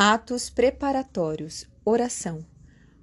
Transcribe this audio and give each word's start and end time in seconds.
Atos 0.00 0.48
preparatórios. 0.48 1.66
Oração. 1.84 2.46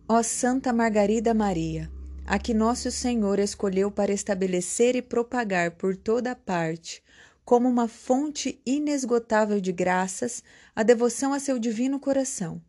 Ó 0.08 0.24
Santa 0.24 0.72
Margarida 0.72 1.34
Maria, 1.34 1.92
a 2.26 2.40
que 2.40 2.54
nosso 2.54 2.90
Senhor 2.90 3.38
escolheu 3.38 3.92
para 3.92 4.14
estabelecer 4.14 4.96
e 4.96 5.02
propagar 5.02 5.72
por 5.72 5.98
toda 5.98 6.34
parte, 6.34 7.04
como 7.44 7.68
uma 7.68 7.90
fonte 7.90 8.62
inesgotável 8.66 9.60
de 9.60 9.74
graças, 9.74 10.42
a 10.74 10.84
devoção 10.84 11.34
a 11.34 11.40
seu 11.42 11.60
divino 11.60 12.00
coração. 12.00 12.62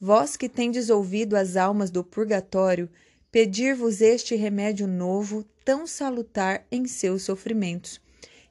Vós 0.00 0.34
que 0.34 0.48
tendes 0.48 0.88
ouvido 0.88 1.36
as 1.36 1.54
almas 1.54 1.90
do 1.90 2.02
purgatório, 2.02 2.88
pedir-vos 3.30 4.00
este 4.00 4.34
remédio 4.34 4.86
novo, 4.86 5.44
tão 5.62 5.86
salutar 5.86 6.66
em 6.72 6.86
seus 6.86 7.24
sofrimentos, 7.24 8.00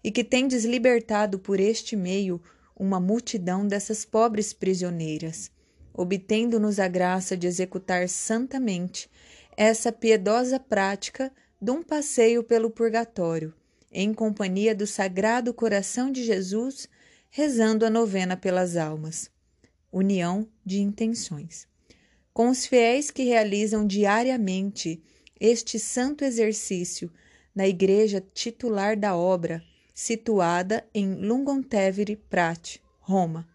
e 0.03 0.11
que 0.11 0.23
tendes 0.23 0.63
libertado 0.63 1.39
por 1.39 1.59
este 1.59 1.95
meio 1.95 2.39
uma 2.79 2.99
multidão 2.99 3.67
dessas 3.67 4.05
pobres 4.05 4.53
prisioneiras, 4.53 5.49
obtendo-nos 5.93 6.79
a 6.79 6.87
graça 6.87 7.35
de 7.35 7.47
executar 7.47 8.07
santamente 8.07 9.09
essa 9.55 9.91
piedosa 9.91 10.59
prática 10.59 11.31
de 11.59 11.71
um 11.71 11.81
passeio 11.81 12.43
pelo 12.43 12.69
purgatório, 12.69 13.51
em 13.91 14.13
companhia 14.13 14.75
do 14.75 14.85
Sagrado 14.85 15.51
Coração 15.51 16.11
de 16.11 16.23
Jesus, 16.23 16.87
rezando 17.31 17.83
a 17.83 17.89
novena 17.89 18.37
pelas 18.37 18.77
almas. 18.77 19.31
União 19.91 20.47
de 20.63 20.79
intenções. 20.79 21.67
Com 22.31 22.49
os 22.49 22.67
fiéis 22.67 23.09
que 23.09 23.23
realizam 23.23 23.87
diariamente 23.87 25.01
este 25.39 25.79
santo 25.79 26.23
exercício 26.23 27.11
na 27.55 27.67
igreja 27.67 28.23
titular 28.33 28.95
da 28.95 29.15
obra, 29.15 29.63
situada 29.99 30.87
em 30.93 31.15
Lungontevere 31.15 32.15
Prate, 32.29 32.79
Roma. 32.99 33.47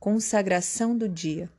Consagração 0.00 0.96
do 0.96 1.06
dia. 1.06 1.50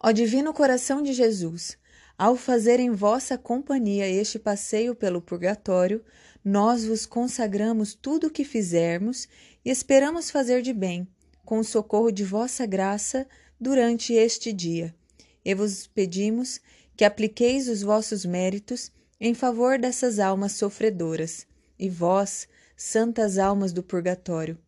Ó 0.00 0.10
Divino 0.12 0.54
Coração 0.54 1.02
de 1.02 1.12
Jesus, 1.12 1.76
ao 2.16 2.36
fazer 2.36 2.80
em 2.80 2.90
vossa 2.90 3.36
companhia 3.36 4.08
este 4.08 4.38
passeio 4.38 4.94
pelo 4.94 5.20
purgatório, 5.20 6.02
nós 6.42 6.86
vos 6.86 7.04
consagramos 7.04 7.92
tudo 7.92 8.28
o 8.28 8.30
que 8.30 8.44
fizermos 8.44 9.28
e 9.62 9.68
esperamos 9.68 10.30
fazer 10.30 10.62
de 10.62 10.72
bem, 10.72 11.06
com 11.44 11.58
o 11.58 11.64
socorro 11.64 12.10
de 12.10 12.24
vossa 12.24 12.64
graça, 12.64 13.26
durante 13.60 14.14
este 14.14 14.54
dia. 14.54 14.94
E 15.44 15.54
vos 15.54 15.86
pedimos 15.86 16.62
que 16.96 17.04
apliqueis 17.04 17.68
os 17.68 17.82
vossos 17.82 18.24
méritos 18.24 18.90
em 19.20 19.34
favor 19.34 19.78
dessas 19.78 20.18
almas 20.18 20.52
sofredoras, 20.52 21.46
e 21.78 21.90
vós, 21.90 22.48
santas 22.82 23.38
almas 23.38 23.72
do 23.72 23.80
purgatório, 23.80 24.58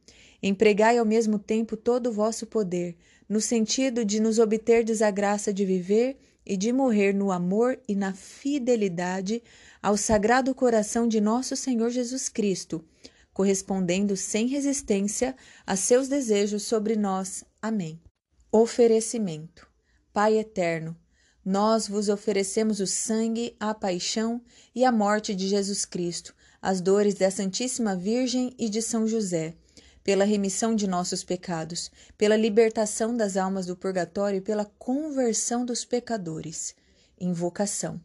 empregai 0.41 0.99
ao 0.99 1.05
mesmo 1.05 1.37
tempo 1.37 1.77
todo 1.77 2.07
o 2.07 2.13
vosso 2.13 2.47
poder, 2.47 2.97
no 3.29 3.41
sentido 3.41 4.05
de 4.05 4.21
nos 4.21 4.39
obterdes 4.39 5.03
a 5.03 5.11
graça 5.11 5.53
de 5.53 5.65
viver 5.65 6.17
e 6.47 6.57
de 6.57 6.73
morrer 6.73 7.13
no 7.13 7.33
amor 7.33 7.77
e 7.89 7.97
na 7.97 8.15
fidelidade 8.15 9.43
ao 9.83 9.97
Sagrado 9.97 10.55
Coração 10.55 11.09
de 11.09 11.21
nosso 11.21 11.57
Senhor 11.57 11.91
Jesus 11.91 12.29
Cristo, 12.29 12.85
correspondendo 13.33 14.17
sem 14.17 14.47
resistência 14.47 15.35
a 15.67 15.75
seus 15.75 16.07
desejos 16.07 16.63
sobre 16.63 16.95
nós. 16.95 17.45
Amém. 17.61 18.01
Oferecimento. 18.53 19.67
Pai 20.13 20.39
eterno, 20.39 20.97
nós 21.45 21.89
vos 21.89 22.09
oferecemos 22.09 22.79
o 22.79 22.87
sangue, 22.87 23.57
a 23.59 23.75
paixão 23.75 24.41
e 24.73 24.85
a 24.85 24.93
morte 24.93 25.35
de 25.35 25.49
Jesus 25.49 25.85
Cristo 25.85 26.33
as 26.65 26.81
dores 26.81 27.13
da 27.13 27.31
Santíssima 27.31 27.95
Virgem 27.95 28.55
e 28.59 28.71
de 28.71 28.81
São 28.81 29.07
José, 29.07 29.53
pela 30.03 30.25
remissão 30.25 30.75
de 30.75 30.87
nossos 30.87 31.23
pecados, 31.23 31.91
pela 32.17 32.39
libertação 32.39 33.15
das 33.15 33.37
almas 33.37 33.67
do 33.67 33.77
purgatório 33.77 34.39
e 34.39 34.41
pela 34.41 34.65
conversão 34.79 35.67
dos 35.67 35.85
pecadores. 35.85 36.75
Invocação. 37.21 38.01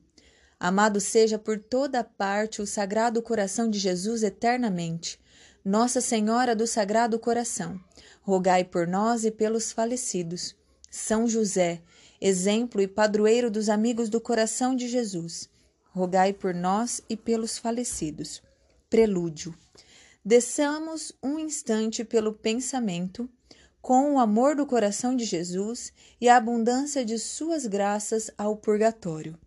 Amado 0.60 1.00
seja 1.00 1.40
por 1.40 1.58
toda 1.58 2.04
parte 2.04 2.62
o 2.62 2.68
Sagrado 2.68 3.22
Coração 3.22 3.70
de 3.70 3.80
Jesus 3.80 4.24
eternamente. 4.24 5.18
Nossa 5.64 6.02
Senhora 6.02 6.54
do 6.54 6.68
Sagrado 6.68 7.18
Coração, 7.18 7.80
rogai 8.22 8.66
por 8.66 8.86
nós 8.86 9.24
e 9.24 9.32
pelos 9.32 9.72
falecidos. 9.72 10.54
São 10.92 11.30
José, 11.30 11.82
exemplo 12.20 12.82
e 12.82 12.90
padroeiro 12.90 13.50
dos 13.50 13.70
amigos 13.70 14.10
do 14.10 14.20
coração 14.20 14.76
de 14.76 14.90
Jesus, 14.90 15.50
rogai 15.92 16.34
por 16.34 16.54
nós 16.54 17.02
e 17.08 17.16
pelos 17.16 17.58
falecidos. 17.58 18.42
Prelúdio. 18.90 19.54
Desçamos 20.26 21.14
um 21.22 21.38
instante 21.38 22.04
pelo 22.04 22.34
pensamento, 22.34 23.30
com 23.80 24.16
o 24.16 24.20
amor 24.20 24.56
do 24.56 24.66
coração 24.66 25.16
de 25.16 25.26
Jesus 25.26 25.94
e 26.20 26.28
a 26.28 26.38
abundância 26.38 27.06
de 27.06 27.20
suas 27.20 27.68
graças 27.68 28.32
ao 28.36 28.58
purgatório. 28.58 29.38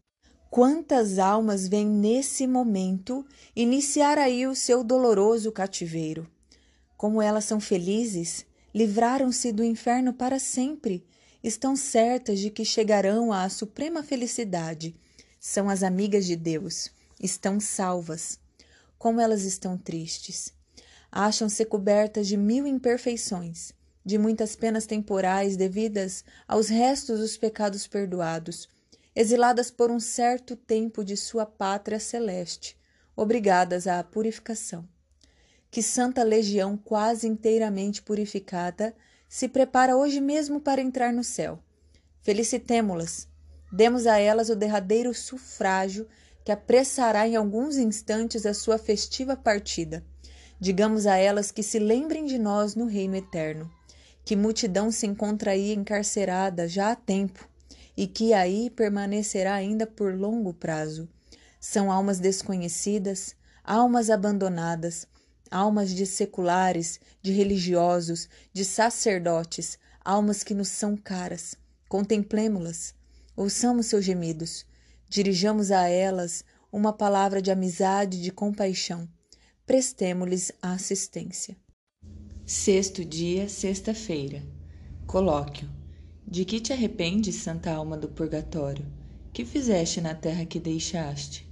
Quantas 0.48 1.18
almas 1.18 1.66
vêm 1.66 1.84
nesse 1.84 2.46
momento 2.46 3.26
iniciar 3.56 4.16
aí 4.16 4.46
o 4.46 4.54
seu 4.54 4.84
doloroso 4.84 5.50
cativeiro? 5.50 6.30
Como 6.96 7.20
elas 7.20 7.44
são 7.44 7.58
felizes, 7.58 8.46
livraram-se 8.72 9.50
do 9.50 9.64
inferno 9.64 10.12
para 10.12 10.38
sempre, 10.38 11.04
estão 11.42 11.74
certas 11.74 12.38
de 12.38 12.48
que 12.48 12.64
chegarão 12.64 13.32
à 13.32 13.48
suprema 13.48 14.04
felicidade. 14.04 14.94
São 15.40 15.68
as 15.68 15.82
amigas 15.82 16.26
de 16.26 16.36
Deus, 16.36 16.92
estão 17.20 17.58
salvas 17.58 18.40
como 19.02 19.20
elas 19.20 19.42
estão 19.42 19.76
tristes. 19.76 20.54
Acham-se 21.10 21.64
cobertas 21.64 22.28
de 22.28 22.36
mil 22.36 22.68
imperfeições, 22.68 23.72
de 24.04 24.16
muitas 24.16 24.54
penas 24.54 24.86
temporais 24.86 25.56
devidas 25.56 26.24
aos 26.46 26.68
restos 26.68 27.18
dos 27.18 27.36
pecados 27.36 27.88
perdoados, 27.88 28.68
exiladas 29.12 29.72
por 29.72 29.90
um 29.90 29.98
certo 29.98 30.54
tempo 30.54 31.04
de 31.04 31.16
sua 31.16 31.44
pátria 31.44 31.98
celeste, 31.98 32.78
obrigadas 33.16 33.88
à 33.88 34.04
purificação. 34.04 34.88
Que 35.68 35.82
Santa 35.82 36.22
Legião, 36.22 36.76
quase 36.76 37.26
inteiramente 37.26 38.02
purificada, 38.02 38.94
se 39.28 39.48
prepara 39.48 39.96
hoje 39.96 40.20
mesmo 40.20 40.60
para 40.60 40.80
entrar 40.80 41.12
no 41.12 41.24
céu. 41.24 41.58
Felicitemo-las, 42.20 43.26
demos 43.72 44.06
a 44.06 44.20
elas 44.20 44.48
o 44.48 44.54
derradeiro 44.54 45.12
sufrágio 45.12 46.06
que 46.44 46.52
apressará 46.52 47.26
em 47.26 47.36
alguns 47.36 47.76
instantes 47.76 48.44
a 48.46 48.54
sua 48.54 48.78
festiva 48.78 49.36
partida. 49.36 50.04
Digamos 50.58 51.06
a 51.06 51.16
elas 51.16 51.50
que 51.50 51.62
se 51.62 51.78
lembrem 51.78 52.24
de 52.24 52.38
nós 52.38 52.74
no 52.74 52.86
reino 52.86 53.16
eterno, 53.16 53.70
que 54.24 54.36
multidão 54.36 54.90
se 54.90 55.06
encontra 55.06 55.52
aí 55.52 55.72
encarcerada 55.72 56.68
já 56.68 56.92
há 56.92 56.96
tempo 56.96 57.48
e 57.96 58.06
que 58.06 58.32
aí 58.32 58.70
permanecerá 58.70 59.54
ainda 59.54 59.86
por 59.86 60.14
longo 60.14 60.54
prazo. 60.54 61.08
São 61.60 61.90
almas 61.90 62.18
desconhecidas, 62.18 63.36
almas 63.62 64.10
abandonadas, 64.10 65.06
almas 65.50 65.90
de 65.90 66.06
seculares, 66.06 66.98
de 67.20 67.32
religiosos, 67.32 68.28
de 68.52 68.64
sacerdotes, 68.64 69.78
almas 70.04 70.42
que 70.42 70.54
nos 70.54 70.68
são 70.68 70.96
caras. 70.96 71.54
Contemplemo-las, 71.88 72.94
ouçamos 73.36 73.86
seus 73.86 74.04
gemidos 74.04 74.64
Dirijamos 75.12 75.70
a 75.70 75.86
elas 75.90 76.42
uma 76.72 76.90
palavra 76.90 77.42
de 77.42 77.50
amizade 77.50 78.16
e 78.16 78.22
de 78.22 78.32
compaixão. 78.32 79.06
Prestemo-lhes 79.66 80.50
a 80.62 80.72
assistência. 80.72 81.54
Sexto 82.46 83.04
dia, 83.04 83.46
sexta-feira. 83.46 84.42
Colóquio. 85.06 85.68
De 86.26 86.46
que 86.46 86.58
te 86.60 86.72
arrependes, 86.72 87.34
Santa 87.34 87.70
Alma 87.74 87.94
do 87.94 88.08
Purgatório? 88.08 88.86
Que 89.34 89.44
fizeste 89.44 90.00
na 90.00 90.14
terra 90.14 90.46
que 90.46 90.58
deixaste? 90.58 91.46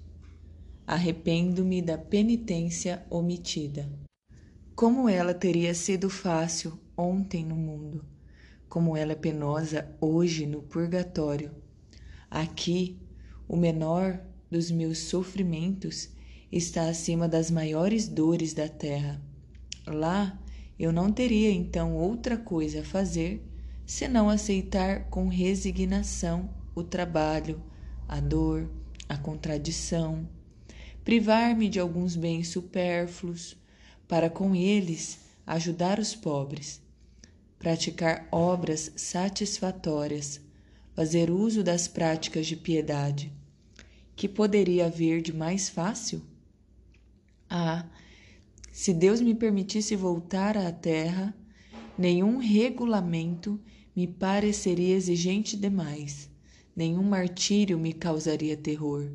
Arrependo-me 0.86 1.82
da 1.82 1.98
penitência 1.98 3.04
omitida. 3.10 3.86
Como 4.74 5.06
ela 5.06 5.34
teria 5.34 5.74
sido 5.74 6.08
fácil 6.08 6.80
ontem 6.96 7.44
no 7.44 7.56
mundo, 7.56 8.06
como 8.70 8.96
ela 8.96 9.12
é 9.12 9.16
penosa 9.16 9.94
hoje 10.00 10.46
no 10.46 10.62
purgatório. 10.62 11.54
Aqui 12.30 12.98
o 13.50 13.56
menor 13.56 14.20
dos 14.48 14.70
meus 14.70 14.98
sofrimentos 14.98 16.08
está 16.52 16.88
acima 16.88 17.28
das 17.28 17.50
maiores 17.50 18.06
dores 18.06 18.54
da 18.54 18.68
terra. 18.68 19.20
Lá 19.88 20.40
eu 20.78 20.92
não 20.92 21.10
teria 21.10 21.50
então 21.50 21.96
outra 21.96 22.36
coisa 22.36 22.78
a 22.78 22.84
fazer 22.84 23.44
senão 23.84 24.30
aceitar 24.30 25.06
com 25.10 25.26
resignação 25.26 26.48
o 26.76 26.84
trabalho, 26.84 27.60
a 28.06 28.20
dor, 28.20 28.70
a 29.08 29.18
contradição, 29.18 30.28
privar-me 31.02 31.68
de 31.68 31.80
alguns 31.80 32.14
bens 32.14 32.46
supérfluos, 32.50 33.56
para 34.06 34.30
com 34.30 34.54
eles 34.54 35.18
ajudar 35.44 35.98
os 35.98 36.14
pobres, 36.14 36.80
praticar 37.58 38.28
obras 38.30 38.92
satisfatórias, 38.94 40.40
fazer 40.94 41.32
uso 41.32 41.64
das 41.64 41.88
práticas 41.88 42.46
de 42.46 42.54
piedade 42.54 43.39
que 44.20 44.28
poderia 44.28 44.84
haver 44.84 45.22
de 45.22 45.32
mais 45.32 45.70
fácil? 45.70 46.20
Ah, 47.48 47.86
se 48.70 48.92
Deus 48.92 49.18
me 49.18 49.34
permitisse 49.34 49.96
voltar 49.96 50.58
à 50.58 50.70
terra, 50.70 51.34
nenhum 51.96 52.36
regulamento 52.36 53.58
me 53.96 54.06
pareceria 54.06 54.94
exigente 54.94 55.56
demais. 55.56 56.28
Nenhum 56.76 57.02
martírio 57.02 57.78
me 57.78 57.94
causaria 57.94 58.58
terror. 58.58 59.10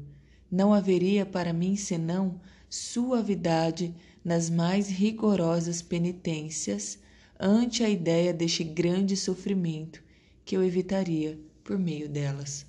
Não 0.52 0.74
haveria 0.74 1.24
para 1.24 1.54
mim 1.54 1.76
senão 1.76 2.42
suavidade 2.68 3.94
nas 4.24 4.50
mais 4.50 4.90
rigorosas 4.90 5.84
penitências 5.84 6.98
ante 7.40 7.84
a 7.84 7.90
ideia 7.92 8.34
deste 8.34 8.64
grande 8.64 9.16
sofrimento 9.16 10.02
que 10.44 10.58
eu 10.58 10.64
evitaria 10.64 11.40
por 11.64 11.78
meio 11.78 12.10
delas. 12.10 12.66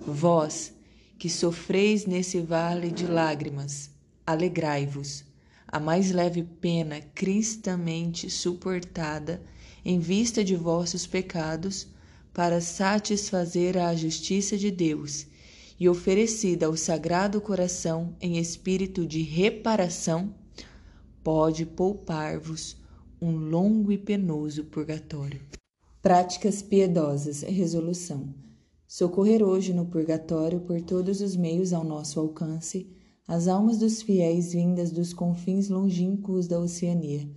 Vós, 0.00 0.72
que 1.20 1.28
sofreis 1.28 2.06
nesse 2.06 2.40
vale 2.40 2.90
de 2.90 3.06
lágrimas, 3.06 3.90
alegrai-vos. 4.26 5.22
A 5.68 5.78
mais 5.78 6.10
leve 6.10 6.42
pena 6.42 7.02
cristamente 7.14 8.30
suportada 8.30 9.42
em 9.84 9.98
vista 9.98 10.42
de 10.42 10.56
vossos 10.56 11.06
pecados, 11.06 11.86
para 12.32 12.58
satisfazer 12.62 13.76
a 13.76 13.94
justiça 13.94 14.56
de 14.56 14.70
Deus 14.70 15.26
e 15.78 15.90
oferecida 15.90 16.64
ao 16.64 16.76
Sagrado 16.76 17.38
Coração 17.38 18.16
em 18.18 18.38
espírito 18.38 19.06
de 19.06 19.20
reparação, 19.20 20.34
pode 21.22 21.66
poupar-vos 21.66 22.78
um 23.20 23.32
longo 23.32 23.92
e 23.92 23.98
penoso 23.98 24.64
purgatório. 24.64 25.42
Práticas 26.00 26.62
piedosas. 26.62 27.42
Resolução. 27.42 28.32
Socorrer 28.92 29.40
hoje 29.40 29.72
no 29.72 29.86
purgatório 29.86 30.58
por 30.62 30.82
todos 30.82 31.20
os 31.20 31.36
meios 31.36 31.72
ao 31.72 31.84
nosso 31.84 32.18
alcance 32.18 32.88
as 33.24 33.46
almas 33.46 33.78
dos 33.78 34.02
fiéis 34.02 34.52
vindas 34.52 34.90
dos 34.90 35.12
confins 35.12 35.68
longínquos 35.68 36.48
da 36.48 36.58
Oceania, 36.58 37.30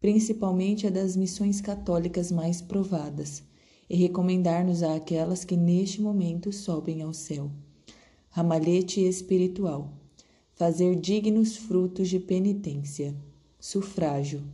principalmente 0.00 0.86
a 0.86 0.90
das 0.90 1.16
missões 1.16 1.60
católicas 1.60 2.30
mais 2.30 2.62
provadas, 2.62 3.42
e 3.90 3.96
recomendar-nos 3.96 4.84
a 4.84 4.94
aquelas 4.94 5.44
que 5.44 5.56
neste 5.56 6.00
momento 6.00 6.52
sobem 6.52 7.02
ao 7.02 7.12
céu. 7.12 7.50
Ramalhete 8.30 9.00
espiritual. 9.00 9.92
Fazer 10.54 10.94
dignos 10.94 11.56
frutos 11.56 12.08
de 12.08 12.20
penitência. 12.20 13.12
Sufrágio 13.58 14.44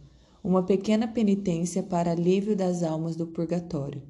uma 0.42 0.62
pequena 0.62 1.06
penitência 1.06 1.82
para 1.82 2.12
alívio 2.12 2.56
das 2.56 2.82
almas 2.82 3.16
do 3.16 3.26
purgatório. 3.26 4.00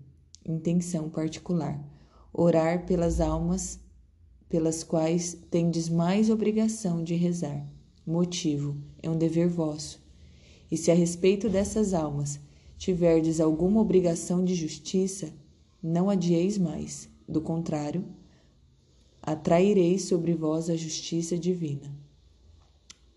Intenção 0.46 1.10
particular: 1.10 1.97
orar 2.32 2.86
pelas 2.86 3.20
almas 3.20 3.80
pelas 4.48 4.82
quais 4.82 5.36
tendes 5.50 5.88
mais 5.88 6.30
obrigação 6.30 7.02
de 7.04 7.14
rezar. 7.14 7.66
Motivo: 8.06 8.76
é 9.02 9.10
um 9.10 9.16
dever 9.16 9.48
vosso. 9.48 10.00
E 10.70 10.76
se 10.76 10.90
a 10.90 10.94
respeito 10.94 11.48
dessas 11.48 11.92
almas 11.92 12.40
tiverdes 12.76 13.40
alguma 13.40 13.80
obrigação 13.80 14.44
de 14.44 14.54
justiça, 14.54 15.32
não 15.82 16.08
adieis 16.08 16.56
mais, 16.56 17.08
do 17.28 17.40
contrário, 17.40 18.04
atraireis 19.22 20.04
sobre 20.04 20.32
vós 20.34 20.70
a 20.70 20.76
justiça 20.76 21.38
divina. 21.38 21.94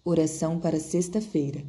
Oração 0.03 0.59
para 0.59 0.79
sexta-feira. 0.79 1.63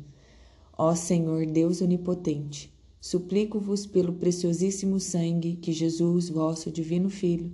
Ó 0.77 0.95
Senhor 0.95 1.47
Deus 1.47 1.81
onipotente, 1.81 2.73
suplico-vos 3.03 3.85
pelo 3.85 4.13
preciosíssimo 4.13 5.01
sangue 5.01 5.57
que 5.57 5.73
Jesus, 5.73 6.29
vosso 6.29 6.71
divino 6.71 7.11
Filho, 7.11 7.51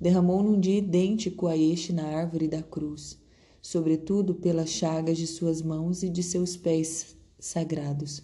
derramou 0.00 0.44
num 0.44 0.60
dia 0.60 0.78
idêntico 0.78 1.48
a 1.48 1.56
este 1.56 1.92
na 1.92 2.04
árvore 2.04 2.46
da 2.46 2.62
cruz, 2.62 3.18
sobretudo 3.60 4.32
pelas 4.32 4.70
chagas 4.70 5.18
de 5.18 5.26
suas 5.26 5.60
mãos 5.60 6.04
e 6.04 6.08
de 6.08 6.22
seus 6.22 6.56
pés 6.56 7.16
sagrados, 7.36 8.22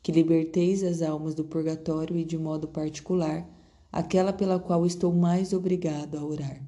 que 0.00 0.12
liberteis 0.12 0.84
as 0.84 1.02
almas 1.02 1.34
do 1.34 1.42
purgatório 1.42 2.16
e, 2.16 2.24
de 2.24 2.38
modo 2.38 2.68
particular, 2.68 3.44
aquela 3.90 4.32
pela 4.32 4.60
qual 4.60 4.86
estou 4.86 5.12
mais 5.12 5.52
obrigado 5.52 6.16
a 6.16 6.24
orar, 6.24 6.62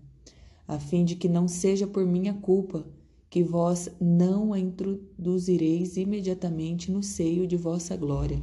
a 0.66 0.80
fim 0.80 1.04
de 1.04 1.14
que 1.14 1.28
não 1.28 1.46
seja 1.46 1.86
por 1.86 2.04
minha 2.04 2.34
culpa 2.34 2.84
que 3.30 3.44
vós 3.44 3.88
não 4.00 4.52
a 4.52 4.58
introduzireis 4.58 5.96
imediatamente 5.96 6.90
no 6.90 7.04
seio 7.04 7.46
de 7.46 7.56
vossa 7.56 7.96
glória, 7.96 8.42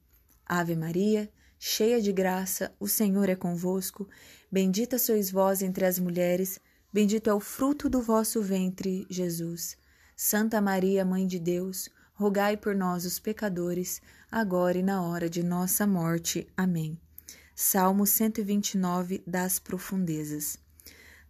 Ave 0.53 0.75
Maria, 0.75 1.31
cheia 1.57 2.01
de 2.01 2.11
graça, 2.11 2.75
o 2.77 2.85
Senhor 2.85 3.29
é 3.29 3.37
convosco, 3.37 4.09
bendita 4.51 4.99
sois 4.99 5.31
vós 5.31 5.61
entre 5.61 5.85
as 5.85 5.97
mulheres, 5.97 6.59
bendito 6.91 7.29
é 7.29 7.33
o 7.33 7.39
fruto 7.39 7.87
do 7.87 8.01
vosso 8.01 8.41
ventre, 8.41 9.07
Jesus. 9.09 9.77
Santa 10.13 10.59
Maria, 10.59 11.05
Mãe 11.05 11.25
de 11.25 11.39
Deus, 11.39 11.89
rogai 12.13 12.57
por 12.57 12.75
nós, 12.75 13.05
os 13.05 13.17
pecadores, 13.17 14.01
agora 14.29 14.77
e 14.77 14.83
na 14.83 15.01
hora 15.01 15.29
de 15.29 15.41
nossa 15.41 15.87
morte. 15.87 16.45
Amém. 16.57 16.99
Salmo 17.55 18.05
129 18.05 19.23
das 19.25 19.57
profundezas. 19.57 20.57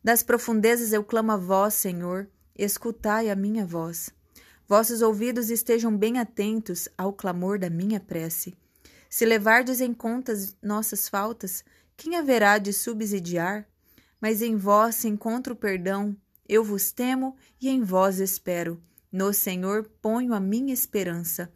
Das 0.03 0.23
profundezas 0.23 0.93
eu 0.93 1.03
clamo 1.03 1.33
a 1.33 1.37
vós, 1.37 1.75
Senhor, 1.75 2.27
escutai 2.57 3.29
a 3.29 3.35
minha 3.35 3.67
voz. 3.67 4.09
Vossos 4.67 5.03
ouvidos 5.03 5.51
estejam 5.51 5.95
bem 5.95 6.17
atentos 6.17 6.89
ao 6.97 7.13
clamor 7.13 7.59
da 7.59 7.69
minha 7.69 7.99
prece. 7.99 8.57
Se 9.13 9.25
levardes 9.25 9.81
em 9.81 9.93
conta 9.93 10.31
as 10.31 10.55
nossas 10.63 11.09
faltas, 11.09 11.65
quem 11.97 12.15
haverá 12.15 12.57
de 12.57 12.71
subsidiar? 12.71 13.67
Mas 14.21 14.41
em 14.41 14.55
vós 14.55 14.95
se 14.95 15.09
encontra 15.09 15.51
o 15.51 15.55
perdão, 15.55 16.15
eu 16.47 16.63
vos 16.63 16.93
temo 16.93 17.35
e 17.59 17.67
em 17.67 17.83
vós 17.83 18.21
espero. 18.21 18.81
No 19.11 19.33
Senhor 19.33 19.83
ponho 20.01 20.33
a 20.33 20.39
minha 20.39 20.73
esperança. 20.73 21.51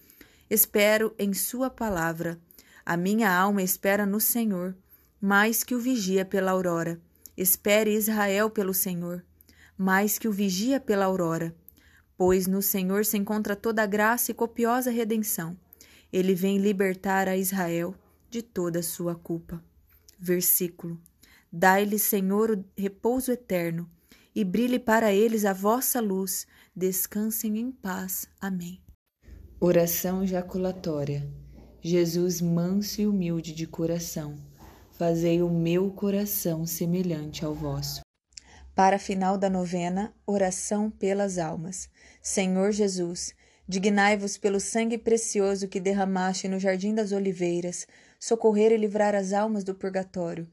Espero 0.50 1.16
em 1.18 1.34
Sua 1.34 1.70
palavra. 1.70 2.38
A 2.86 2.98
minha 2.98 3.34
alma 3.34 3.64
espera 3.64 4.06
no 4.06 4.20
Senhor, 4.20 4.76
mais 5.22 5.64
que 5.64 5.74
o 5.74 5.80
vigia 5.80 6.26
pela 6.26 6.52
aurora. 6.52 7.00
Espere 7.38 7.96
Israel 7.96 8.50
pelo 8.50 8.74
Senhor, 8.74 9.24
mais 9.78 10.20
que 10.20 10.28
o 10.28 10.32
vigia 10.32 10.78
pela 10.78 11.06
aurora. 11.06 11.56
Pois 12.18 12.48
no 12.48 12.62
Senhor 12.62 13.06
se 13.06 13.18
encontra 13.18 13.56
toda 13.56 13.82
a 13.82 13.86
graça 13.86 14.32
e 14.32 14.34
copiosa 14.34 14.92
redenção. 14.92 15.58
Ele 16.16 16.34
vem 16.34 16.58
libertar 16.58 17.28
a 17.28 17.36
Israel 17.36 17.94
de 18.30 18.42
toda 18.42 18.80
a 18.80 18.84
sua 18.84 19.14
culpa. 19.14 19.62
Versículo: 20.18 20.98
Dai-lhe, 21.52 22.00
Senhor, 22.00 22.52
o 22.52 22.64
repouso 22.78 23.32
eterno, 23.32 23.90
e 24.34 24.46
brilhe 24.46 24.80
para 24.80 25.14
eles 25.14 25.44
a 25.44 25.52
vossa 25.52 26.00
luz. 26.00 26.48
Descansem 26.74 27.60
em 27.60 27.70
paz. 27.72 28.28
Amém. 28.40 28.82
Oração 29.60 30.26
jaculatória. 30.26 31.30
Jesus 31.82 32.40
manso 32.40 33.02
e 33.02 33.08
humilde 33.08 33.54
de 33.54 33.68
coração 33.68 34.38
fazei 34.98 35.42
o 35.42 35.50
meu 35.50 35.92
coração 35.92 36.66
semelhante 36.66 37.44
ao 37.44 37.54
vosso. 37.54 38.02
Para 38.74 38.96
a 38.96 39.00
final 39.00 39.38
da 39.38 39.50
novena, 39.50 40.14
oração 40.26 40.90
pelas 40.90 41.38
almas. 41.38 41.90
Senhor 42.22 42.72
Jesus, 42.72 43.34
dignai-vos 43.68 44.38
pelo 44.38 44.60
sangue 44.60 44.98
precioso 44.98 45.68
que 45.68 45.80
derramaste 45.80 46.48
no 46.48 46.60
jardim 46.60 46.94
das 46.94 47.12
oliveiras, 47.12 47.88
socorrer 48.20 48.72
e 48.72 48.78
livrar 48.78 49.16
as 49.16 49.34
almas 49.34 49.64
do 49.64 49.74
purgatório, 49.74 50.48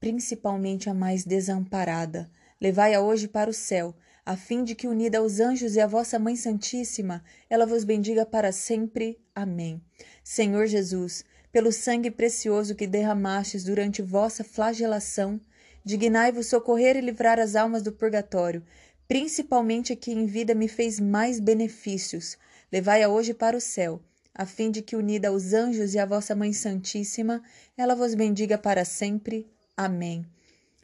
principalmente 0.00 0.90
a 0.90 0.94
mais 0.94 1.24
desamparada. 1.24 2.30
Levai-a 2.60 3.00
hoje 3.00 3.28
para 3.28 3.50
o 3.50 3.54
céu, 3.54 3.94
a 4.24 4.36
fim 4.36 4.64
de 4.64 4.74
que, 4.74 4.88
unida 4.88 5.18
aos 5.18 5.38
anjos 5.38 5.76
e 5.76 5.80
à 5.80 5.86
vossa 5.86 6.18
Mãe 6.18 6.34
Santíssima, 6.34 7.22
ela 7.48 7.64
vos 7.64 7.84
bendiga 7.84 8.26
para 8.26 8.50
sempre. 8.50 9.20
Amém. 9.32 9.80
Senhor 10.24 10.66
Jesus, 10.66 11.24
pelo 11.52 11.70
sangue 11.70 12.10
precioso 12.10 12.74
que 12.74 12.86
derramastes 12.86 13.62
durante 13.62 14.02
vossa 14.02 14.42
flagelação, 14.42 15.40
dignai-vos 15.84 16.48
socorrer 16.48 16.96
e 16.96 17.00
livrar 17.00 17.38
as 17.38 17.54
almas 17.54 17.82
do 17.82 17.92
purgatório, 17.92 18.64
principalmente 19.06 19.92
a 19.92 19.96
que 19.96 20.10
em 20.10 20.26
vida 20.26 20.54
me 20.54 20.66
fez 20.66 20.98
mais 20.98 21.38
benefícios. 21.38 22.36
Levai-a 22.72 23.08
hoje 23.08 23.32
para 23.32 23.56
o 23.56 23.60
céu, 23.60 24.00
a 24.34 24.44
fim 24.44 24.70
de 24.70 24.82
que, 24.82 24.96
unida 24.96 25.28
aos 25.28 25.52
anjos 25.52 25.94
e 25.94 25.98
à 25.98 26.06
vossa 26.06 26.34
Mãe 26.34 26.52
Santíssima, 26.52 27.42
ela 27.76 27.94
vos 27.94 28.14
bendiga 28.14 28.58
para 28.58 28.84
sempre. 28.84 29.46
Amém. 29.76 30.26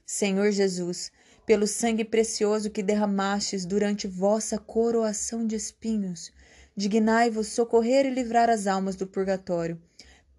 Senhor 0.06 0.50
Jesus, 0.50 1.10
pelo 1.44 1.66
sangue 1.66 2.04
precioso 2.04 2.70
que 2.70 2.82
derramastes 2.82 3.64
durante 3.64 4.06
vossa 4.06 4.58
coroação 4.58 5.46
de 5.46 5.56
espinhos, 5.56 6.32
dignai-vos 6.76 7.48
socorrer 7.48 8.06
e 8.06 8.10
livrar 8.10 8.48
as 8.48 8.66
almas 8.66 8.96
do 8.96 9.06
purgatório 9.06 9.80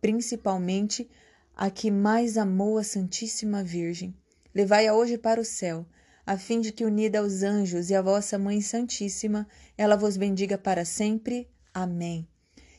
principalmente 0.03 1.09
a 1.55 1.69
que 1.69 1.89
mais 1.89 2.37
amou 2.37 2.77
a 2.77 2.83
Santíssima 2.83 3.63
Virgem, 3.63 4.13
levai-a 4.53 4.93
hoje 4.93 5.17
para 5.17 5.39
o 5.39 5.45
céu, 5.45 5.85
a 6.25 6.37
fim 6.37 6.61
de 6.61 6.71
que, 6.71 6.85
unida 6.85 7.19
aos 7.19 7.43
anjos 7.43 7.89
e 7.89 7.95
à 7.95 8.01
vossa 8.01 8.39
Mãe 8.39 8.61
Santíssima, 8.61 9.47
ela 9.77 9.95
vos 9.95 10.15
bendiga 10.15 10.57
para 10.57 10.85
sempre. 10.85 11.49
Amém. 11.73 12.27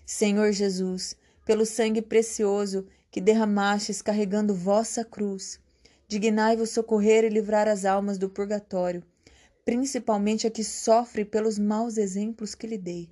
Senhor 0.07 0.53
Jesus, 0.53 1.17
pelo 1.45 1.67
sangue 1.67 2.01
precioso 2.01 2.87
que 3.11 3.21
derramastes 3.21 4.03
carregando 4.03 4.55
vossa 4.55 5.05
cruz, 5.05 5.61
dignai-vos 6.09 6.71
socorrer 6.71 7.25
e 7.25 7.29
livrar 7.29 7.69
as 7.69 7.85
almas 7.85 8.19
do 8.19 8.29
purgatório, 8.29 9.03
principalmente 9.65 10.47
a 10.47 10.51
que 10.51 10.65
sofre 10.65 11.25
pelos 11.25 11.59
maus 11.59 11.97
exemplos 11.97 12.55
que 12.55 12.67
lhe 12.67 12.79
dei. 12.79 13.09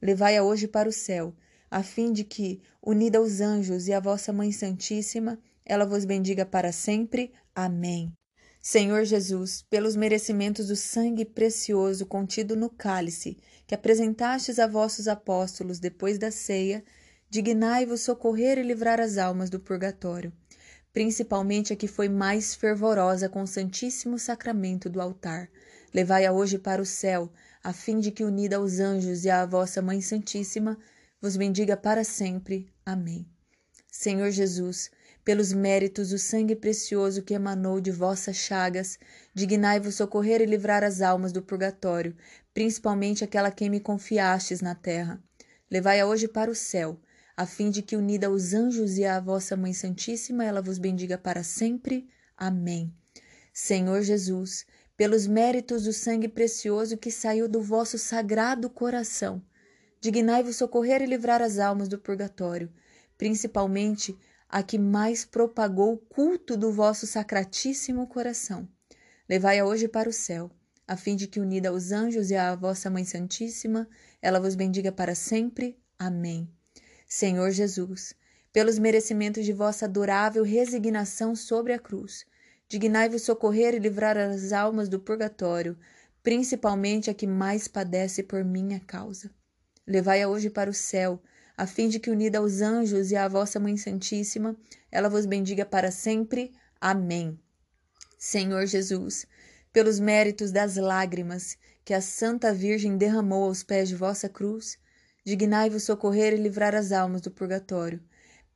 Levai-a 0.00 0.42
hoje 0.42 0.66
para 0.66 0.88
o 0.88 0.92
céu, 0.92 1.34
a 1.70 1.82
fim 1.82 2.12
de 2.12 2.24
que, 2.24 2.60
unida 2.82 3.18
aos 3.18 3.40
anjos 3.40 3.88
e 3.88 3.92
à 3.92 4.00
vossa 4.00 4.32
Mãe 4.32 4.52
Santíssima, 4.52 5.38
ela 5.64 5.84
vos 5.84 6.04
bendiga 6.04 6.44
para 6.44 6.72
sempre. 6.72 7.32
Amém. 7.54 8.12
Senhor 8.66 9.04
Jesus, 9.04 9.60
pelos 9.60 9.94
merecimentos 9.94 10.68
do 10.68 10.74
sangue 10.74 11.26
precioso 11.26 12.06
contido 12.06 12.56
no 12.56 12.70
cálice 12.70 13.36
que 13.66 13.74
apresentastes 13.74 14.58
a 14.58 14.66
vossos 14.66 15.06
apóstolos 15.06 15.78
depois 15.78 16.18
da 16.18 16.30
ceia, 16.30 16.82
dignai-vos 17.28 18.00
socorrer 18.00 18.56
e 18.56 18.62
livrar 18.62 19.00
as 19.00 19.18
almas 19.18 19.50
do 19.50 19.60
purgatório, 19.60 20.32
principalmente 20.94 21.74
a 21.74 21.76
que 21.76 21.86
foi 21.86 22.08
mais 22.08 22.54
fervorosa 22.54 23.28
com 23.28 23.42
o 23.42 23.46
Santíssimo 23.46 24.18
Sacramento 24.18 24.88
do 24.88 24.98
altar. 24.98 25.50
Levai-a 25.92 26.32
hoje 26.32 26.58
para 26.58 26.80
o 26.80 26.86
céu, 26.86 27.30
a 27.62 27.70
fim 27.70 28.00
de 28.00 28.10
que, 28.10 28.24
unida 28.24 28.56
aos 28.56 28.80
anjos 28.80 29.26
e 29.26 29.30
à 29.30 29.44
vossa 29.44 29.82
Mãe 29.82 30.00
Santíssima, 30.00 30.78
vos 31.20 31.36
bendiga 31.36 31.76
para 31.76 32.02
sempre. 32.02 32.72
Amém. 32.86 33.28
Senhor 33.92 34.30
Jesus, 34.30 34.90
pelos 35.24 35.52
méritos 35.52 36.10
do 36.10 36.18
sangue 36.18 36.54
precioso 36.54 37.22
que 37.22 37.32
emanou 37.32 37.80
de 37.80 37.90
vossas 37.90 38.36
chagas, 38.36 38.98
dignai-vos 39.32 39.94
socorrer 39.94 40.42
e 40.42 40.46
livrar 40.46 40.84
as 40.84 41.00
almas 41.00 41.32
do 41.32 41.40
purgatório, 41.40 42.14
principalmente 42.52 43.24
aquela 43.24 43.50
quem 43.50 43.70
me 43.70 43.80
confiastes 43.80 44.60
na 44.60 44.74
terra. 44.74 45.22
Levai-a 45.70 46.06
hoje 46.06 46.28
para 46.28 46.50
o 46.50 46.54
céu, 46.54 47.00
a 47.36 47.46
fim 47.46 47.70
de 47.70 47.80
que, 47.80 47.96
unida 47.96 48.26
aos 48.26 48.52
anjos 48.52 48.98
e 48.98 49.04
à 49.04 49.18
vossa 49.18 49.56
Mãe 49.56 49.72
Santíssima, 49.72 50.44
ela 50.44 50.60
vos 50.60 50.78
bendiga 50.78 51.16
para 51.16 51.42
sempre. 51.42 52.06
Amém. 52.36 52.94
Senhor 53.52 54.02
Jesus, 54.02 54.66
pelos 54.96 55.26
méritos 55.26 55.84
do 55.84 55.92
sangue 55.92 56.28
precioso 56.28 56.98
que 56.98 57.10
saiu 57.10 57.48
do 57.48 57.62
vosso 57.62 57.98
sagrado 57.98 58.68
coração, 58.68 59.42
dignai-vos 60.00 60.56
socorrer 60.56 61.02
e 61.02 61.06
livrar 61.06 61.40
as 61.40 61.58
almas 61.58 61.88
do 61.88 61.98
purgatório, 61.98 62.70
principalmente 63.16 64.16
a 64.54 64.62
que 64.62 64.78
mais 64.78 65.24
propagou 65.24 65.94
o 65.94 65.98
culto 65.98 66.56
do 66.56 66.70
vosso 66.70 67.08
sacratíssimo 67.08 68.06
coração. 68.06 68.68
Levai-a 69.28 69.66
hoje 69.66 69.88
para 69.88 70.08
o 70.08 70.12
céu, 70.12 70.48
a 70.86 70.96
fim 70.96 71.16
de 71.16 71.26
que, 71.26 71.40
unida 71.40 71.70
aos 71.70 71.90
anjos 71.90 72.30
e 72.30 72.36
à 72.36 72.54
vossa 72.54 72.88
Mãe 72.88 73.04
Santíssima, 73.04 73.88
ela 74.22 74.38
vos 74.38 74.54
bendiga 74.54 74.92
para 74.92 75.16
sempre. 75.16 75.76
Amém. 75.98 76.48
Senhor 77.04 77.50
Jesus, 77.50 78.14
pelos 78.52 78.78
merecimentos 78.78 79.44
de 79.44 79.52
vossa 79.52 79.86
adorável 79.86 80.44
resignação 80.44 81.34
sobre 81.34 81.72
a 81.72 81.78
cruz, 81.80 82.24
dignai-vos 82.68 83.22
socorrer 83.22 83.74
e 83.74 83.80
livrar 83.80 84.16
as 84.16 84.52
almas 84.52 84.88
do 84.88 85.00
purgatório, 85.00 85.76
principalmente 86.22 87.10
a 87.10 87.14
que 87.14 87.26
mais 87.26 87.66
padece 87.66 88.22
por 88.22 88.44
minha 88.44 88.78
causa. 88.78 89.32
Levai-a 89.84 90.28
hoje 90.28 90.48
para 90.48 90.70
o 90.70 90.74
céu, 90.74 91.20
a 91.56 91.66
fim 91.66 91.88
de 91.88 91.98
que, 91.98 92.10
unida 92.10 92.38
aos 92.38 92.60
anjos 92.60 93.10
e 93.10 93.16
à 93.16 93.28
vossa 93.28 93.60
Mãe 93.60 93.76
Santíssima, 93.76 94.56
ela 94.90 95.08
vos 95.08 95.26
bendiga 95.26 95.64
para 95.64 95.90
sempre. 95.90 96.52
Amém. 96.80 97.38
Senhor 98.18 98.66
Jesus, 98.66 99.26
pelos 99.72 100.00
méritos 100.00 100.50
das 100.50 100.76
lágrimas 100.76 101.56
que 101.84 101.92
a 101.92 102.00
Santa 102.00 102.52
Virgem 102.52 102.96
derramou 102.96 103.44
aos 103.44 103.62
pés 103.62 103.88
de 103.88 103.96
vossa 103.96 104.28
cruz, 104.28 104.78
dignai-vos 105.24 105.82
socorrer 105.82 106.32
e 106.32 106.36
livrar 106.36 106.74
as 106.74 106.92
almas 106.92 107.20
do 107.20 107.30
purgatório, 107.30 108.02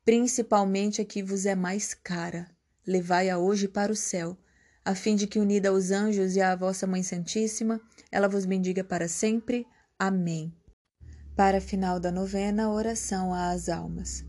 principalmente 0.05 1.01
a 1.01 1.05
que 1.05 1.23
vos 1.23 1.45
é 1.45 1.55
mais 1.55 1.93
cara. 1.95 2.49
Levai-a 2.87 3.39
hoje 3.39 3.69
para 3.69 3.93
o 3.93 3.97
céu, 3.97 4.37
a 4.85 4.95
fim 4.95 5.15
de 5.15 5.27
que, 5.27 5.39
unida 5.39 5.69
aos 5.69 5.91
anjos 5.91 6.35
e 6.35 6.41
à 6.41 6.57
vossa 6.57 6.87
Mãe 6.87 7.03
Santíssima, 7.03 7.81
ela 8.11 8.29
vos 8.29 8.47
bendiga 8.47 8.83
para 8.83 9.07
sempre. 9.07 9.67
Amém. 9.99 10.51
Para 11.39 11.61
final 11.61 12.01
da 12.01 12.11
novena, 12.11 12.69
oração 12.69 13.33
às 13.33 13.69
almas. 13.69 14.25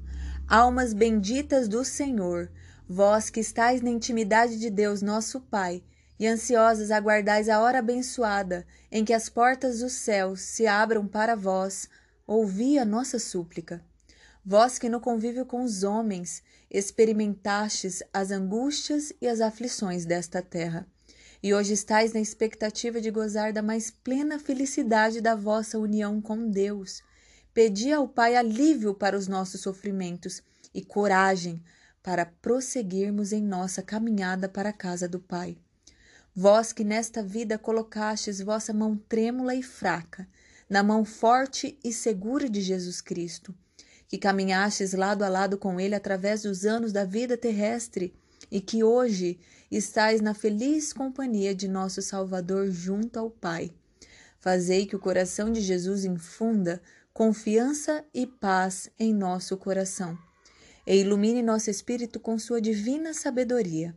Almas 0.48 0.94
benditas 0.94 1.68
do 1.68 1.84
Senhor, 1.84 2.52
vós 2.88 3.32
que 3.32 3.40
estáis 3.40 3.82
na 3.82 3.90
intimidade 3.90 4.60
de 4.60 4.70
Deus, 4.70 5.02
nosso 5.02 5.42
Pai, 5.42 5.84
e 6.20 6.28
ansiosas 6.28 6.92
aguardais 6.92 7.50
a 7.50 7.62
hora 7.62 7.80
abençoada 7.80 8.64
em 8.92 9.04
que 9.04 9.12
as 9.12 9.28
portas 9.28 9.80
dos 9.80 9.94
céus 9.94 10.42
se 10.42 10.68
abram 10.68 11.08
para 11.08 11.36
vós, 11.36 11.90
ouvi 12.28 12.78
a 12.78 12.86
nossa 12.86 13.18
súplica. 13.18 13.84
Vós 14.46 14.78
que 14.78 14.88
no 14.88 15.02
convívio 15.02 15.48
com 15.48 15.64
os 15.64 15.82
homens 15.82 16.44
experimentastes 16.70 18.04
as 18.14 18.30
angústias 18.30 19.12
e 19.20 19.28
as 19.28 19.42
aflições 19.42 20.06
desta 20.06 20.44
terra, 20.44 20.86
e 21.42 21.54
hoje 21.54 21.74
estáis 21.74 22.14
na 22.14 22.20
expectativa 22.20 23.00
de 23.00 23.10
gozar 23.10 23.54
da 23.54 23.62
mais 23.62 23.90
plena 23.90 24.38
felicidade 24.38 25.22
da 25.22 25.36
vossa 25.36 25.80
união 25.80 26.22
com 26.22 26.50
Deus. 26.50 27.02
Pedi 27.54 27.92
ao 27.92 28.08
Pai 28.08 28.36
alívio 28.36 28.94
para 28.94 29.18
os 29.18 29.28
nossos 29.28 29.62
sofrimentos 29.62 30.42
e 30.74 30.84
coragem 30.84 31.64
para 32.04 32.26
prosseguirmos 32.26 33.32
em 33.32 33.42
nossa 33.42 33.82
caminhada 33.82 34.50
para 34.50 34.70
a 34.70 34.74
casa 34.74 35.08
do 35.08 35.20
Pai. 35.20 35.58
Vós 36.36 36.72
que 36.72 36.84
nesta 36.84 37.24
vida 37.24 37.58
colocastes 37.58 38.40
vossa 38.40 38.74
mão 38.74 38.96
trêmula 38.96 39.56
e 39.56 39.64
fraca 39.64 40.28
na 40.70 40.84
mão 40.84 41.04
forte 41.04 41.80
e 41.84 41.92
segura 41.92 42.48
de 42.48 42.62
Jesus 42.62 43.02
Cristo, 43.02 43.56
que 44.08 44.18
caminhastes 44.18 44.94
lado 44.94 45.24
a 45.24 45.30
lado 45.30 45.58
com 45.58 45.80
Ele 45.80 45.96
através 45.96 46.44
dos 46.44 46.66
anos 46.66 46.94
da 46.94 47.04
vida 47.04 47.36
terrestre 47.36 48.14
e 48.52 48.60
que 48.60 48.84
hoje 48.84 49.40
estais 49.72 50.22
na 50.22 50.34
feliz 50.34 50.92
companhia 50.94 51.54
de 51.54 51.68
nosso 51.68 52.02
Salvador 52.02 52.72
junto 52.72 53.20
ao 53.20 53.30
Pai. 53.30 53.72
Fazei 54.40 54.86
que 54.86 54.96
o 54.96 55.00
coração 55.00 55.52
de 55.52 55.62
Jesus 55.62 56.06
infunda 56.06 56.82
confiança 57.14 58.06
e 58.14 58.26
paz 58.26 58.90
em 58.98 59.14
nosso 59.14 59.58
coração, 59.58 60.18
e 60.88 60.96
ilumine 60.96 61.42
nosso 61.42 61.70
espírito 61.70 62.20
com 62.20 62.40
sua 62.40 62.62
divina 62.62 63.14
sabedoria, 63.14 63.94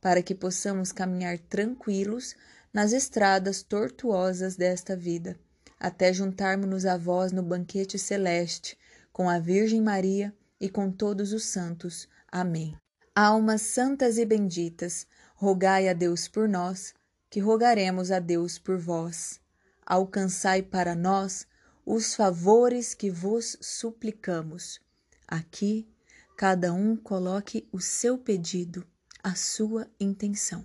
para 0.00 0.22
que 0.22 0.34
possamos 0.34 0.92
caminhar 0.92 1.38
tranquilos 1.38 2.36
nas 2.72 2.92
estradas 2.92 3.62
tortuosas 3.62 4.56
desta 4.56 4.96
vida, 4.96 5.38
até 5.78 6.12
juntarmos-nos 6.12 6.86
a 6.86 6.96
vós 6.96 7.32
no 7.32 7.42
banquete 7.42 7.98
celeste, 7.98 8.78
com 9.12 9.28
a 9.28 9.38
Virgem 9.38 9.80
Maria 9.80 10.32
e 10.60 10.68
com 10.68 10.90
todos 10.90 11.32
os 11.32 11.44
santos. 11.46 12.08
Amém. 12.30 12.76
Almas 13.14 13.62
santas 13.62 14.18
e 14.18 14.24
benditas, 14.24 15.06
rogai 15.34 15.88
a 15.88 15.92
Deus 15.92 16.28
por 16.28 16.48
nós, 16.48 16.94
que 17.28 17.40
rogaremos 17.40 18.12
a 18.12 18.20
Deus 18.20 18.56
por 18.56 18.78
vós. 18.78 19.40
Alcançai 19.84 20.62
para 20.62 20.94
nós 20.94 21.46
os 21.84 22.14
favores 22.14 22.94
que 22.94 23.10
vos 23.10 23.56
suplicamos. 23.60 24.80
Aqui, 25.26 25.88
cada 26.36 26.72
um 26.72 26.96
coloque 26.96 27.68
o 27.72 27.80
seu 27.80 28.16
pedido, 28.16 28.86
a 29.22 29.34
sua 29.34 29.90
intenção. 29.98 30.64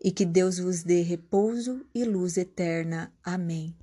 E 0.00 0.12
que 0.12 0.24
Deus 0.24 0.58
vos 0.58 0.84
dê 0.84 1.02
repouso 1.02 1.84
e 1.92 2.04
luz 2.04 2.36
eterna. 2.36 3.12
Amém. 3.22 3.76